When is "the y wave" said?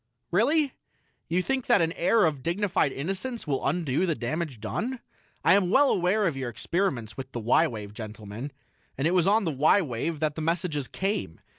7.33-7.93, 9.43-10.19